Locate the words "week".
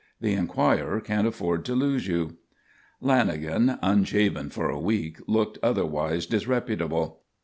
4.79-5.19